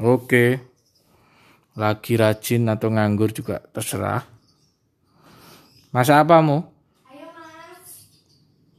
Oke. 0.00 0.56
Lagi 1.76 2.16
rajin 2.16 2.64
atau 2.72 2.88
nganggur 2.88 3.36
juga 3.36 3.60
terserah. 3.60 4.24
Masa 5.92 6.24
apa 6.24 6.40
mu? 6.40 6.64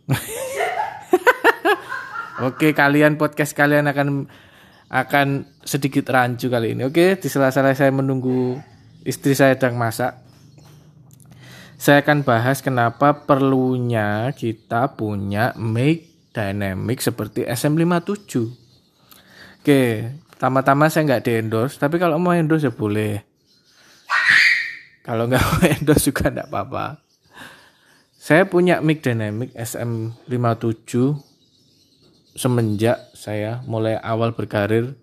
Oke, 2.47 2.73
kalian 2.73 3.21
podcast 3.21 3.53
kalian 3.53 3.85
akan 3.85 4.25
akan 4.89 5.27
sedikit 5.61 6.09
rancu 6.09 6.49
kali 6.49 6.73
ini. 6.73 6.89
Oke, 6.89 7.21
di 7.21 7.29
sela-sela 7.29 7.77
saya 7.77 7.93
menunggu 7.93 8.57
istri 9.05 9.37
saya 9.37 9.53
sedang 9.53 9.77
masak. 9.77 10.17
Saya 11.77 12.01
akan 12.01 12.25
bahas 12.25 12.65
kenapa 12.65 13.25
perlunya 13.25 14.33
kita 14.33 14.97
punya 14.97 15.53
mic 15.57 16.29
dynamic 16.33 16.97
seperti 17.01 17.45
SM57. 17.45 18.31
Oke, 19.61 19.81
pertama-tama 20.41 20.89
saya 20.89 21.05
nggak 21.05 21.21
di 21.21 21.31
endorse, 21.37 21.77
tapi 21.77 22.01
kalau 22.01 22.17
mau 22.17 22.33
endorse 22.33 22.65
ya 22.65 22.73
boleh. 22.73 23.21
Kalau 25.05 25.29
nggak 25.29 25.37
mau 25.53 25.61
endorse 25.69 26.09
juga 26.09 26.33
nggak 26.33 26.49
apa-apa. 26.49 26.97
Saya 28.17 28.49
punya 28.49 28.81
mic 28.81 29.05
dynamic 29.05 29.53
SM57 29.53 31.13
semenjak 32.33 33.13
saya 33.13 33.61
mulai 33.69 34.01
awal 34.01 34.33
berkarir 34.33 34.97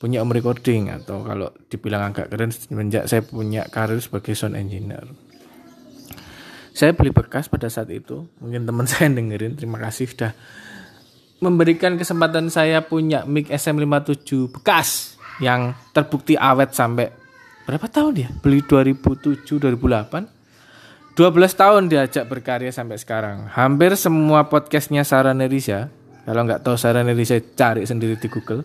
punya 0.00 0.24
om 0.24 0.32
recording 0.32 0.88
atau 0.88 1.20
kalau 1.20 1.52
dibilang 1.68 2.08
agak 2.08 2.32
keren 2.32 2.48
semenjak 2.48 3.04
saya 3.12 3.20
punya 3.20 3.68
karir 3.68 4.00
sebagai 4.00 4.32
sound 4.32 4.56
engineer. 4.56 5.04
Saya 6.72 6.96
beli 6.96 7.12
bekas 7.12 7.52
pada 7.52 7.68
saat 7.68 7.92
itu, 7.92 8.24
mungkin 8.40 8.64
teman 8.64 8.88
saya 8.88 9.12
yang 9.12 9.20
dengerin, 9.20 9.52
terima 9.52 9.76
kasih 9.76 10.08
sudah 10.08 10.32
memberikan 11.42 11.98
kesempatan 11.98 12.46
saya 12.48 12.86
punya 12.86 13.26
mic 13.26 13.50
SM57 13.50 14.54
bekas 14.54 15.18
yang 15.42 15.74
terbukti 15.90 16.38
awet 16.38 16.70
sampai 16.70 17.10
berapa 17.66 17.90
tahun 17.90 18.14
ya? 18.14 18.28
Beli 18.38 18.62
2007 18.62 19.58
2008 19.58 20.42
12 21.12 21.28
tahun 21.60 21.92
diajak 21.92 22.24
berkarya 22.24 22.72
sampai 22.72 22.96
sekarang. 22.96 23.44
Hampir 23.52 23.92
semua 24.00 24.48
podcastnya 24.48 25.04
Sarah 25.04 25.36
Nerisha, 25.36 25.92
kalau 26.24 26.48
nggak 26.48 26.64
tahu 26.64 26.80
Sarah 26.80 27.04
Nerisha 27.04 27.36
cari 27.52 27.84
sendiri 27.84 28.16
di 28.16 28.32
Google. 28.32 28.64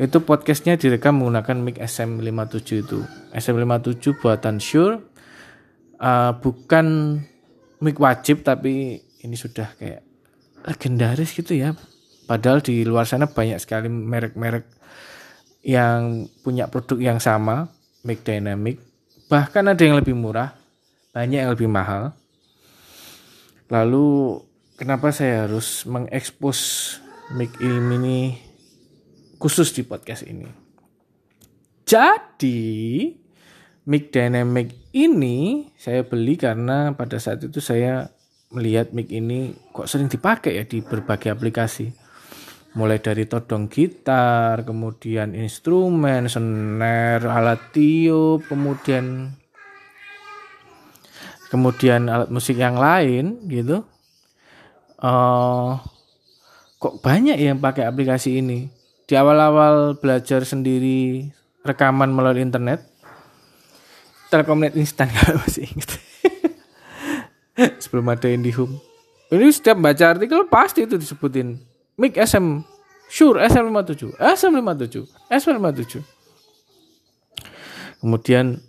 Itu 0.00 0.24
podcastnya 0.24 0.80
direkam 0.80 1.20
menggunakan 1.20 1.60
mic 1.60 1.76
SM57 1.76 2.68
itu. 2.80 3.04
SM57 3.36 4.24
buatan 4.24 4.56
Shure. 4.56 5.04
Uh, 6.00 6.32
bukan 6.40 7.20
mic 7.84 8.00
wajib 8.00 8.40
tapi 8.40 9.04
ini 9.20 9.36
sudah 9.36 9.68
kayak 9.76 10.13
legendaris 10.64 11.36
gitu 11.36 11.54
ya. 11.54 11.76
Padahal 12.24 12.64
di 12.64 12.82
luar 12.88 13.04
sana 13.04 13.28
banyak 13.28 13.60
sekali 13.60 13.92
merek-merek 13.92 14.64
yang 15.64 16.28
punya 16.44 16.68
produk 16.68 17.00
yang 17.00 17.18
sama, 17.20 17.68
mic 18.04 18.24
dynamic. 18.24 18.80
Bahkan 19.28 19.64
ada 19.72 19.82
yang 19.84 20.00
lebih 20.00 20.16
murah 20.16 20.64
banyak 21.14 21.46
yang 21.46 21.52
lebih 21.54 21.70
mahal. 21.70 22.10
Lalu 23.70 24.40
kenapa 24.74 25.14
saya 25.14 25.46
harus 25.46 25.86
mengekspos 25.86 26.58
mic 27.38 27.54
ini 27.62 28.34
khusus 29.38 29.70
di 29.70 29.86
podcast 29.86 30.26
ini? 30.26 30.50
Jadi 31.86 33.14
mic 33.86 34.10
dynamic 34.10 34.74
ini 34.90 35.70
saya 35.78 36.02
beli 36.02 36.34
karena 36.34 36.92
pada 36.98 37.22
saat 37.22 37.46
itu 37.46 37.62
saya 37.62 38.10
melihat 38.54 38.94
mic 38.94 39.10
ini 39.10 39.52
kok 39.74 39.90
sering 39.90 40.06
dipakai 40.06 40.56
ya 40.56 40.64
di 40.64 40.80
berbagai 40.80 41.34
aplikasi. 41.34 41.90
Mulai 42.74 42.98
dari 42.98 43.30
todong 43.30 43.70
gitar, 43.70 44.66
kemudian 44.66 45.30
instrumen, 45.38 46.26
snare, 46.26 47.22
alat 47.22 47.70
tiup, 47.70 48.42
kemudian 48.50 49.30
kemudian 51.54 52.10
alat 52.10 52.34
musik 52.34 52.58
yang 52.58 52.74
lain 52.74 53.46
gitu. 53.46 53.86
Uh, 54.98 55.78
kok 56.82 56.98
banyak 56.98 57.38
yang 57.38 57.62
pakai 57.62 57.86
aplikasi 57.86 58.42
ini? 58.42 58.66
Di 59.06 59.14
awal-awal 59.14 59.94
belajar 60.00 60.42
sendiri 60.42 61.30
rekaman 61.62 62.10
melalui 62.10 62.42
internet 62.42 62.94
Telkomnet 64.34 64.74
instan 64.74 65.06
kalau 65.14 65.38
masih 65.38 65.70
ingat 65.70 65.94
sebelum 67.82 68.06
ada 68.10 68.28
IndiHome 68.30 68.78
ini 69.34 69.50
setiap 69.50 69.78
baca 69.80 70.18
artikel 70.18 70.46
pasti 70.46 70.86
itu 70.86 70.98
disebutin 70.98 71.58
mic 71.98 72.14
SM 72.18 72.62
Sure 73.08 73.38
SM57 73.46 74.18
SM57 74.18 74.94
SM57 75.30 75.92
kemudian 78.02 78.60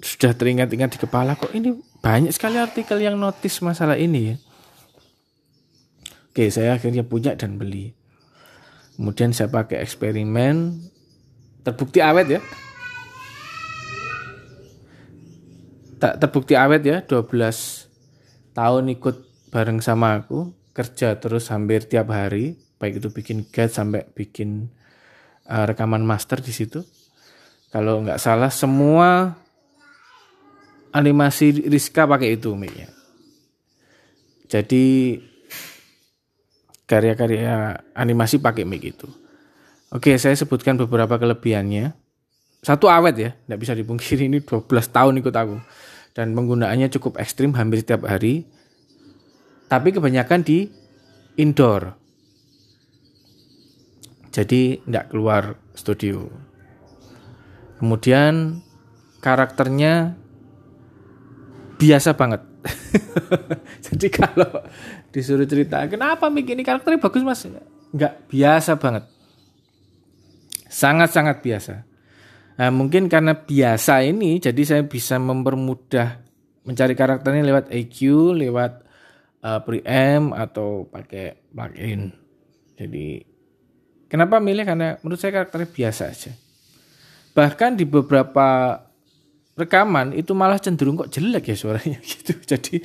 sudah 0.00 0.32
teringat-ingat 0.32 0.96
di 0.96 0.98
kepala 0.98 1.36
kok 1.36 1.52
ini 1.52 1.76
banyak 2.00 2.32
sekali 2.32 2.56
artikel 2.56 2.96
yang 2.96 3.20
notice 3.20 3.60
masalah 3.60 4.00
ini 4.00 4.32
ya. 4.32 4.36
Oke, 6.32 6.48
saya 6.48 6.78
akhirnya 6.78 7.04
punya 7.04 7.36
dan 7.36 7.60
beli. 7.60 7.92
Kemudian 8.96 9.36
saya 9.36 9.52
pakai 9.52 9.84
eksperimen 9.84 10.80
terbukti 11.60 12.00
awet 12.00 12.38
ya. 12.38 12.40
Tak 16.00 16.16
terbukti 16.16 16.56
awet 16.56 16.82
ya, 16.82 17.04
12 17.04 17.28
tahun 18.56 18.84
ikut 18.96 19.16
bareng 19.52 19.84
sama 19.84 20.24
aku, 20.24 20.56
kerja 20.72 21.20
terus 21.20 21.52
hampir 21.52 21.84
tiap 21.84 22.08
hari, 22.08 22.56
baik 22.80 23.04
itu 23.04 23.08
bikin 23.12 23.44
guide 23.52 23.68
sampai 23.68 24.08
bikin 24.16 24.72
uh, 25.44 25.68
rekaman 25.68 26.00
master 26.00 26.40
di 26.40 26.56
situ. 26.56 26.80
Kalau 27.68 28.02
nggak 28.02 28.18
salah 28.18 28.50
semua 28.50 29.36
animasi 30.90 31.70
Rizka 31.70 32.02
pakai 32.02 32.34
itu 32.34 32.50
mic 32.58 32.74
Jadi 34.50 35.14
karya-karya 36.90 37.78
animasi 37.94 38.42
pakai 38.42 38.66
mic 38.66 38.82
itu. 38.82 39.06
Oke, 39.94 40.18
saya 40.18 40.34
sebutkan 40.34 40.74
beberapa 40.74 41.18
kelebihannya. 41.18 41.94
Satu 42.60 42.92
awet 42.92 43.16
ya, 43.16 43.30
tidak 43.32 43.58
bisa 43.60 43.72
dipungkiri 43.72 44.28
ini 44.28 44.44
12 44.44 44.68
tahun 44.68 45.16
ikut 45.24 45.32
aku. 45.32 45.56
Dan 46.12 46.36
penggunaannya 46.36 46.92
cukup 46.92 47.16
ekstrim 47.16 47.56
hampir 47.56 47.80
setiap 47.80 48.04
hari. 48.04 48.44
Tapi 49.70 49.88
kebanyakan 49.96 50.44
di 50.44 50.68
indoor. 51.40 51.96
Jadi 54.30 54.84
tidak 54.84 55.08
keluar 55.08 55.56
studio. 55.72 56.28
Kemudian 57.80 58.60
karakternya 59.24 60.20
biasa 61.80 62.12
banget. 62.12 62.44
Jadi 63.88 64.06
kalau 64.12 64.68
disuruh 65.08 65.48
cerita, 65.48 65.80
kenapa 65.88 66.28
mic 66.28 66.44
ini 66.44 66.60
karakternya 66.60 67.00
bagus 67.00 67.24
mas? 67.24 67.40
Enggak, 67.90 68.20
biasa 68.28 68.76
banget. 68.76 69.08
Sangat-sangat 70.68 71.40
biasa. 71.40 71.89
Nah, 72.58 72.70
mungkin 72.72 73.06
karena 73.06 73.36
biasa 73.36 74.02
ini, 74.04 74.40
jadi 74.42 74.62
saya 74.66 74.82
bisa 74.84 75.20
mempermudah 75.20 76.20
mencari 76.64 76.94
karakternya 76.94 77.42
lewat 77.46 77.64
EQ, 77.72 77.98
lewat 78.36 78.72
uh, 79.44 79.60
preamp 79.64 80.36
atau 80.36 80.86
pakai 80.88 81.50
plugin. 81.52 82.12
Jadi 82.76 83.20
kenapa 84.08 84.40
milih? 84.40 84.64
Karena 84.64 84.96
menurut 85.00 85.20
saya 85.20 85.40
karakternya 85.40 85.68
biasa 85.68 86.02
aja. 86.08 86.32
Bahkan 87.36 87.78
di 87.78 87.84
beberapa 87.86 88.80
rekaman 89.56 90.16
itu 90.16 90.32
malah 90.32 90.56
cenderung 90.56 90.96
kok 90.96 91.12
jelek 91.12 91.52
ya 91.52 91.56
suaranya 91.56 91.98
gitu. 92.10 92.32
Jadi 92.44 92.80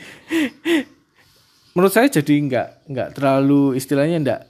menurut 1.75 1.91
saya 1.91 2.07
jadi 2.07 2.33
nggak 2.47 2.67
nggak 2.87 3.09
terlalu 3.19 3.75
istilahnya 3.75 4.17
nggak 4.23 4.41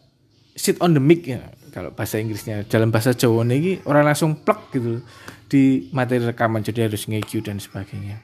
sit 0.53 0.77
on 0.79 0.93
the 0.93 1.01
mic 1.01 1.25
ya 1.25 1.41
kalau 1.75 1.91
bahasa 1.91 2.15
Inggrisnya 2.23 2.63
dalam 2.63 2.87
bahasa 2.87 3.11
Jawa 3.11 3.43
ini 3.43 3.83
orang 3.83 4.07
langsung 4.07 4.39
plek 4.39 4.71
gitu 4.71 5.03
di 5.51 5.91
materi 5.91 6.23
rekaman 6.23 6.63
jadi 6.63 6.87
harus 6.87 7.03
nge 7.11 7.43
dan 7.43 7.59
sebagainya. 7.59 8.23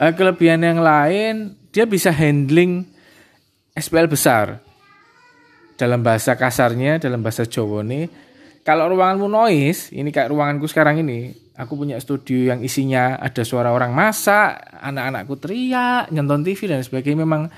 Uh, 0.00 0.12
kelebihan 0.16 0.64
yang 0.64 0.80
lain 0.80 1.60
dia 1.68 1.84
bisa 1.84 2.08
handling 2.08 2.88
SPL 3.76 4.08
besar 4.08 4.64
dalam 5.76 6.00
bahasa 6.00 6.32
kasarnya 6.32 6.96
dalam 6.96 7.20
bahasa 7.20 7.44
Jawa 7.44 7.84
nih 7.84 8.08
kalau 8.64 8.88
ruanganmu 8.88 9.28
noise 9.28 9.92
ini 9.92 10.08
kayak 10.08 10.32
ruanganku 10.32 10.64
sekarang 10.64 11.04
ini 11.04 11.36
Aku 11.58 11.74
punya 11.74 11.98
studio 11.98 12.54
yang 12.54 12.62
isinya 12.62 13.18
ada 13.18 13.42
suara 13.42 13.74
orang 13.74 13.90
masak, 13.90 14.62
anak-anakku 14.78 15.34
teriak, 15.42 16.06
nonton 16.14 16.46
TV 16.46 16.70
dan 16.70 16.86
sebagainya. 16.86 17.26
Memang 17.26 17.50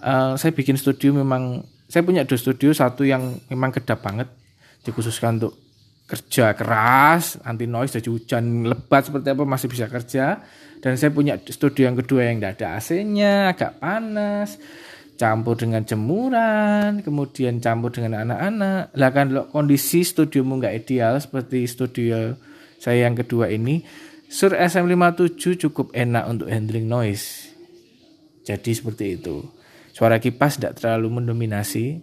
uh, 0.00 0.32
saya 0.40 0.56
bikin 0.56 0.80
studio 0.80 1.12
memang 1.12 1.60
saya 1.94 2.02
punya 2.02 2.26
dua 2.26 2.34
studio, 2.34 2.74
satu 2.74 3.06
yang 3.06 3.38
memang 3.46 3.70
kedap 3.70 4.02
banget 4.02 4.26
dikhususkan 4.82 5.38
untuk 5.38 5.54
kerja 6.10 6.50
keras, 6.58 7.38
anti 7.46 7.70
noise, 7.70 7.94
jadi 7.94 8.10
hujan 8.10 8.66
lebat 8.66 9.06
seperti 9.06 9.30
apa 9.30 9.46
masih 9.46 9.70
bisa 9.70 9.86
kerja. 9.86 10.42
Dan 10.82 10.98
saya 10.98 11.14
punya 11.14 11.38
studio 11.38 11.86
yang 11.86 11.94
kedua 11.94 12.26
yang 12.26 12.42
tidak 12.42 12.58
ada 12.58 12.82
AC-nya, 12.82 13.54
agak 13.54 13.78
panas. 13.78 14.58
campur 15.14 15.54
dengan 15.54 15.86
jemuran, 15.86 16.98
kemudian 17.06 17.62
campur 17.62 17.94
dengan 17.94 18.26
anak-anak. 18.26 18.90
Lah 18.98 19.10
kan 19.14 19.30
kondisi 19.54 20.02
studiomu 20.02 20.58
nggak 20.58 20.74
ideal 20.74 21.14
seperti 21.22 21.70
studio 21.70 22.34
saya 22.82 23.06
yang 23.06 23.14
kedua 23.14 23.46
ini, 23.46 23.86
Sur 24.26 24.50
SM57 24.50 25.62
cukup 25.62 25.94
enak 25.94 26.26
untuk 26.26 26.50
handling 26.50 26.90
noise. 26.90 27.54
Jadi 28.42 28.74
seperti 28.74 29.14
itu. 29.14 29.46
Suara 29.94 30.18
kipas 30.18 30.58
tidak 30.58 30.82
terlalu 30.82 31.22
mendominasi. 31.22 32.02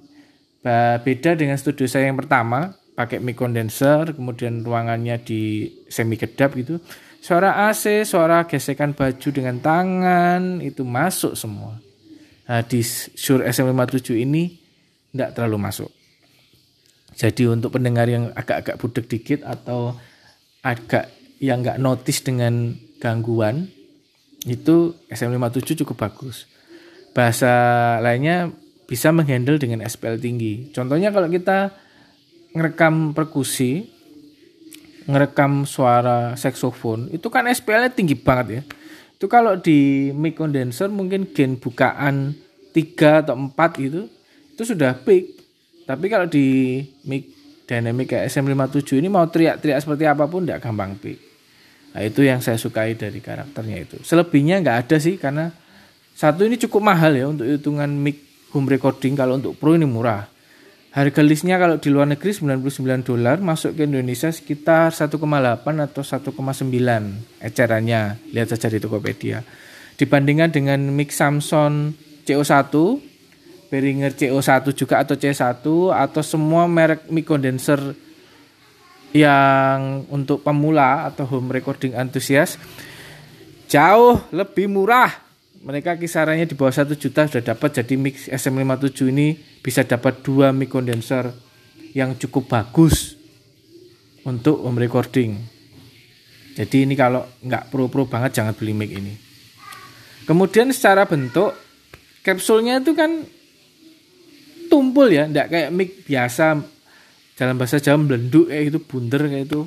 Beda 1.03 1.35
dengan 1.35 1.59
studio 1.59 1.83
saya 1.91 2.07
yang 2.07 2.15
pertama, 2.15 2.71
pakai 2.95 3.19
mic 3.19 3.35
condenser, 3.35 4.15
kemudian 4.15 4.63
ruangannya 4.63 5.19
di 5.19 5.67
semi 5.91 6.15
kedap 6.15 6.55
gitu. 6.55 6.79
Suara 7.19 7.67
AC, 7.67 8.07
suara 8.07 8.47
gesekan 8.47 8.95
baju 8.95 9.29
dengan 9.29 9.59
tangan 9.59 10.63
itu 10.63 10.87
masuk 10.87 11.35
semua. 11.35 11.77
Nah, 12.47 12.63
di 12.63 12.79
Shure 13.13 13.43
SM57 13.45 14.23
ini 14.23 14.55
tidak 15.11 15.35
terlalu 15.35 15.59
masuk. 15.59 15.91
Jadi 17.11 17.43
untuk 17.51 17.75
pendengar 17.75 18.07
yang 18.07 18.31
agak-agak 18.31 18.79
budek 18.79 19.05
dikit 19.11 19.43
atau 19.43 19.99
agak 20.63 21.11
yang 21.43 21.59
nggak 21.59 21.81
notice 21.81 22.23
dengan 22.23 22.71
gangguan 23.03 23.67
itu 24.47 24.95
SM57 25.11 25.83
cukup 25.83 26.07
bagus 26.07 26.47
bahasa 27.11 27.53
lainnya 27.99 28.51
bisa 28.87 29.11
menghandle 29.15 29.55
dengan 29.55 29.83
SPL 29.87 30.19
tinggi. 30.19 30.71
Contohnya 30.75 31.15
kalau 31.15 31.31
kita 31.31 31.71
ngerekam 32.51 33.15
perkusi, 33.15 33.87
ngerekam 35.07 35.63
suara 35.63 36.35
saksofon, 36.35 37.07
itu 37.15 37.31
kan 37.31 37.47
SPL-nya 37.47 37.91
tinggi 37.95 38.19
banget 38.19 38.47
ya. 38.51 38.61
Itu 39.15 39.31
kalau 39.31 39.55
di 39.55 40.11
mic 40.11 40.35
condenser 40.35 40.91
mungkin 40.91 41.31
gain 41.31 41.55
bukaan 41.55 42.35
3 42.75 43.23
atau 43.23 43.35
4 43.37 43.55
gitu, 43.79 44.11
itu 44.57 44.63
sudah 44.65 44.97
peak. 44.99 45.39
Tapi 45.87 46.05
kalau 46.11 46.27
di 46.27 46.79
mic 47.07 47.31
dynamic 47.71 48.11
kayak 48.11 48.27
SM57 48.27 48.99
ini 48.99 49.07
mau 49.07 49.23
teriak-teriak 49.23 49.79
seperti 49.79 50.03
apa 50.03 50.27
pun 50.27 50.43
tidak 50.43 50.59
gampang 50.67 50.99
peak. 50.99 51.19
Nah 51.95 52.03
itu 52.03 52.27
yang 52.27 52.43
saya 52.43 52.59
sukai 52.59 52.99
dari 52.99 53.23
karakternya 53.23 53.77
itu. 53.79 54.03
Selebihnya 54.03 54.59
nggak 54.59 54.77
ada 54.87 54.97
sih 54.99 55.15
karena 55.15 55.51
satu 56.21 56.45
ini 56.45 56.53
cukup 56.61 56.85
mahal 56.85 57.17
ya 57.17 57.25
untuk 57.25 57.49
hitungan 57.49 57.89
mic 57.89 58.45
home 58.53 58.69
recording 58.69 59.17
kalau 59.17 59.41
untuk 59.41 59.57
pro 59.57 59.73
ini 59.73 59.89
murah. 59.89 60.29
Harga 60.93 61.25
listnya 61.25 61.57
kalau 61.57 61.81
di 61.81 61.89
luar 61.89 62.13
negeri 62.13 62.29
99 62.29 63.09
dolar, 63.09 63.41
masuk 63.41 63.73
ke 63.73 63.89
Indonesia 63.89 64.29
sekitar 64.29 64.93
1,8 64.93 65.17
atau 65.17 66.03
1,9 66.05 67.41
ecerannya. 67.41 68.21
Lihat 68.37 68.53
saja 68.53 68.69
di 68.69 68.77
Tokopedia. 68.77 69.41
Dibandingkan 69.97 70.53
dengan 70.53 70.93
mic 70.93 71.09
Samsung 71.09 71.97
CO1, 72.21 72.69
Behringer 73.73 74.13
CO1 74.13 74.77
juga 74.77 75.01
atau 75.01 75.17
C1 75.17 75.65
atau 75.89 76.21
semua 76.21 76.69
merek 76.69 77.09
mic 77.09 77.25
condenser 77.25 77.81
yang 79.09 80.05
untuk 80.13 80.45
pemula 80.45 81.09
atau 81.09 81.25
home 81.25 81.49
recording 81.49 81.97
antusias 81.97 82.61
jauh 83.67 84.21
lebih 84.31 84.71
murah 84.71 85.30
mereka 85.61 85.93
kisarannya 85.97 86.49
di 86.49 86.57
bawah 86.57 86.73
satu 86.73 86.97
juta 86.97 87.29
sudah 87.29 87.53
dapat 87.53 87.81
jadi 87.81 87.93
mix 87.97 88.25
SM57 88.27 89.13
ini 89.13 89.37
bisa 89.61 89.85
dapat 89.85 90.25
dua 90.25 90.49
mic 90.49 90.73
condenser 90.73 91.29
yang 91.93 92.17
cukup 92.17 92.49
bagus 92.49 93.13
untuk 94.25 94.61
home 94.65 94.81
recording. 94.81 95.37
Jadi 96.57 96.89
ini 96.89 96.97
kalau 96.97 97.23
nggak 97.45 97.69
pro-pro 97.69 98.09
banget 98.09 98.41
jangan 98.41 98.57
beli 98.57 98.73
mic 98.73 98.89
ini. 98.89 99.13
Kemudian 100.25 100.73
secara 100.73 101.05
bentuk 101.05 101.53
kapsulnya 102.25 102.81
itu 102.81 102.93
kan 102.97 103.25
tumpul 104.71 105.11
ya 105.11 105.27
nggak 105.27 105.47
kayak 105.51 105.69
mic 105.75 106.07
biasa 106.07 106.63
dalam 107.35 107.57
bahasa 107.59 107.81
Jawa 107.81 107.99
melenduk 107.99 108.47
kayak 108.47 108.71
itu 108.71 108.79
bunder 108.79 109.21
kayak 109.27 109.45
itu 109.49 109.61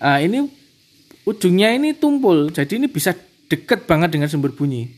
nah, 0.00 0.18
ini 0.18 0.48
ujungnya 1.28 1.76
ini 1.76 1.94
tumpul 1.94 2.50
jadi 2.50 2.80
ini 2.80 2.90
bisa 2.90 3.14
deket 3.46 3.86
banget 3.86 4.14
dengan 4.14 4.28
sumber 4.30 4.52
bunyi. 4.54 4.90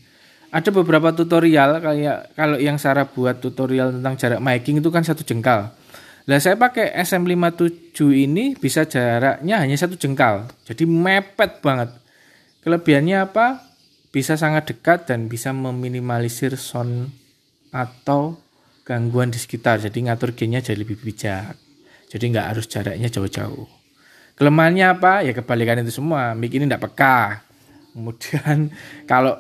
Ada 0.49 0.73
beberapa 0.73 1.12
tutorial 1.12 1.77
kayak 1.85 2.33
kalau 2.33 2.56
yang 2.56 2.81
Sarah 2.81 3.05
buat 3.05 3.37
tutorial 3.45 4.00
tentang 4.00 4.17
jarak 4.17 4.41
miking 4.41 4.81
itu 4.81 4.89
kan 4.89 5.05
satu 5.05 5.21
jengkal. 5.21 5.77
Lah 6.29 6.41
saya 6.41 6.56
pakai 6.56 6.93
SM57 7.05 7.97
ini 8.12 8.56
bisa 8.56 8.89
jaraknya 8.89 9.61
hanya 9.61 9.77
satu 9.77 9.97
jengkal. 10.00 10.49
Jadi 10.65 10.89
mepet 10.89 11.61
banget. 11.61 11.93
Kelebihannya 12.65 13.29
apa? 13.29 13.61
Bisa 14.09 14.41
sangat 14.41 14.73
dekat 14.73 15.05
dan 15.09 15.29
bisa 15.29 15.53
meminimalisir 15.53 16.56
sound 16.56 17.12
atau 17.69 18.41
gangguan 18.89 19.29
di 19.29 19.37
sekitar. 19.37 19.85
Jadi 19.85 20.09
ngatur 20.09 20.33
gainnya 20.33 20.65
jadi 20.65 20.81
lebih 20.81 20.97
bijak. 21.00 21.56
Jadi 22.09 22.25
nggak 22.33 22.56
harus 22.56 22.65
jaraknya 22.73 23.12
jauh-jauh. 23.12 23.69
Kelemahannya 24.37 24.97
apa? 24.97 25.25
Ya 25.29 25.37
kebalikan 25.37 25.85
itu 25.85 25.93
semua. 25.93 26.33
Mic 26.33 26.56
ini 26.56 26.65
tidak 26.65 26.89
peka 26.89 27.48
Kemudian 27.99 28.71
kalau 29.11 29.35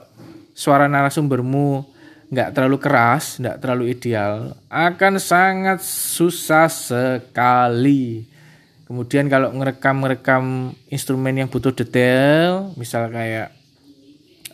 suara 0.50 0.90
narasumbermu 0.90 1.96
nggak 2.28 2.52
terlalu 2.52 2.76
keras, 2.76 3.40
nggak 3.40 3.56
terlalu 3.62 3.94
ideal, 3.94 4.52
akan 4.68 5.16
sangat 5.16 5.80
susah 5.86 6.68
sekali. 6.68 8.26
Kemudian 8.84 9.28
kalau 9.32 9.52
ngerekam-ngerekam 9.52 10.72
instrumen 10.92 11.36
yang 11.36 11.48
butuh 11.48 11.72
detail, 11.72 12.72
misal 12.76 13.08
kayak 13.08 13.52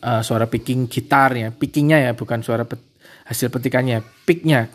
uh, 0.03 0.23
suara 0.23 0.47
picking 0.47 0.87
gitarnya, 0.87 1.51
pickingnya 1.55 2.11
ya, 2.11 2.13
bukan 2.15 2.43
suara 2.43 2.67
pet, 2.67 2.79
hasil 3.27 3.51
petikannya, 3.51 4.03
picknya, 4.27 4.71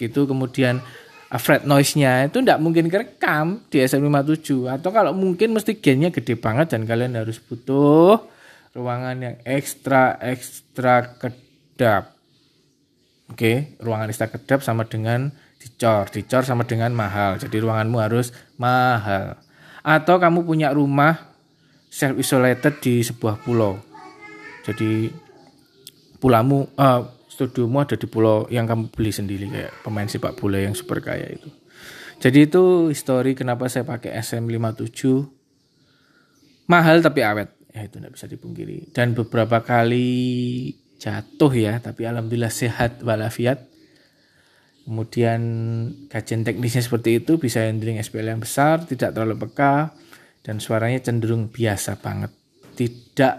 gitu. 0.00 0.24
Kemudian 0.28 0.80
uh, 1.28 1.40
fret 1.40 1.64
noise-nya 1.64 2.28
itu 2.28 2.40
tidak 2.40 2.60
mungkin 2.60 2.88
kerekam 2.88 3.64
di 3.68 3.80
SM57 3.80 4.68
atau 4.68 4.90
kalau 4.92 5.12
mungkin 5.16 5.56
mesti 5.56 5.76
gainnya 5.80 6.12
gede 6.12 6.36
banget 6.36 6.76
dan 6.76 6.84
kalian 6.84 7.16
harus 7.16 7.40
butuh 7.40 8.39
ruangan 8.74 9.16
yang 9.18 9.36
ekstra 9.42 10.18
ekstra 10.22 11.18
kedap. 11.18 12.14
Oke, 13.30 13.78
ruangan 13.78 14.10
ekstra 14.10 14.30
kedap 14.30 14.62
sama 14.62 14.86
dengan 14.86 15.30
dicor, 15.58 16.10
dicor 16.10 16.42
sama 16.42 16.66
dengan 16.66 16.90
mahal. 16.94 17.38
Jadi 17.38 17.62
ruanganmu 17.62 17.98
harus 17.98 18.34
mahal. 18.58 19.38
Atau 19.82 20.18
kamu 20.18 20.42
punya 20.42 20.74
rumah 20.74 21.30
self 21.90 22.18
isolated 22.18 22.78
di 22.82 23.02
sebuah 23.02 23.42
pulau. 23.42 23.78
Jadi 24.66 25.10
pulamu 26.20 26.68
uh, 26.76 27.02
studiomu 27.26 27.80
ada 27.80 27.96
di 27.96 28.06
pulau 28.06 28.44
yang 28.52 28.68
kamu 28.68 28.92
beli 28.92 29.10
sendiri 29.14 29.48
kayak 29.48 29.72
pemain 29.80 30.06
sepak 30.06 30.36
bola 30.36 30.60
yang 30.60 30.76
super 30.76 31.00
kaya 31.00 31.26
itu. 31.32 31.48
Jadi 32.20 32.52
itu 32.52 32.92
histori 32.92 33.32
kenapa 33.32 33.64
saya 33.72 33.88
pakai 33.88 34.12
SM57 34.20 35.24
mahal 36.68 37.00
tapi 37.00 37.24
awet 37.24 37.59
ya 37.70 37.86
itu 37.86 37.98
tidak 37.98 38.12
bisa 38.14 38.26
dipungkiri. 38.26 38.90
Dan 38.90 39.14
beberapa 39.14 39.62
kali 39.62 40.10
jatuh 41.00 41.52
ya 41.54 41.78
tapi 41.80 42.04
alhamdulillah 42.06 42.52
sehat 42.52 43.00
walafiat. 43.02 43.66
Kemudian 44.84 45.40
kajian 46.10 46.42
teknisnya 46.42 46.82
seperti 46.82 47.22
itu 47.22 47.38
bisa 47.38 47.62
handling 47.62 48.02
SPL 48.02 48.34
yang 48.34 48.42
besar 48.42 48.82
tidak 48.88 49.14
terlalu 49.14 49.46
peka 49.46 49.94
dan 50.42 50.58
suaranya 50.58 50.98
cenderung 51.04 51.52
biasa 51.52 52.00
banget. 52.00 52.32
Tidak 52.74 53.34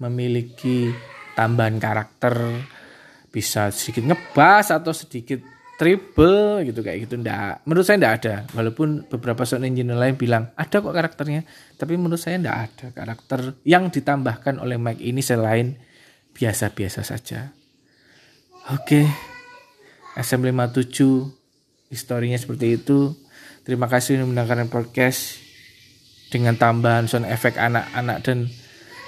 memiliki 0.00 0.88
tambahan 1.36 1.76
karakter 1.76 2.34
bisa 3.28 3.68
sedikit 3.68 4.08
ngebas 4.08 4.72
atau 4.72 4.96
sedikit 4.96 5.55
triple 5.76 6.64
gitu 6.64 6.80
kayak 6.80 7.06
gitu. 7.06 7.20
Ndak 7.20 7.64
menurut 7.68 7.84
saya 7.84 8.00
ndak 8.00 8.14
ada. 8.24 8.34
Walaupun 8.56 9.06
beberapa 9.06 9.44
sound 9.44 9.68
engineer 9.68 9.96
lain 9.96 10.16
bilang 10.16 10.50
ada 10.56 10.80
kok 10.80 10.92
karakternya. 10.92 11.44
Tapi 11.76 11.94
menurut 12.00 12.20
saya 12.20 12.40
ndak 12.40 12.56
ada 12.56 12.86
karakter 12.96 13.40
yang 13.62 13.92
ditambahkan 13.92 14.58
oleh 14.58 14.80
mic 14.80 14.98
ini 14.98 15.20
selain 15.20 15.76
biasa-biasa 16.32 17.04
saja. 17.04 17.52
Oke. 18.72 19.06
SM57 20.16 20.96
historinya 21.92 22.40
seperti 22.40 22.80
itu. 22.80 23.12
Terima 23.62 23.86
kasih 23.86 24.16
sudah 24.16 24.26
mendengarkan 24.26 24.72
podcast 24.72 25.36
dengan 26.32 26.56
tambahan 26.56 27.06
sound 27.06 27.28
efek 27.28 27.60
anak-anak 27.60 28.24
dan 28.24 28.48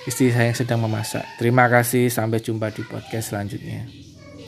istri 0.04 0.30
saya 0.30 0.52
yang 0.52 0.58
sedang 0.58 0.84
memasak. 0.84 1.24
Terima 1.40 1.66
kasih 1.66 2.12
sampai 2.12 2.44
jumpa 2.44 2.70
di 2.70 2.84
podcast 2.84 3.32
selanjutnya 3.32 4.07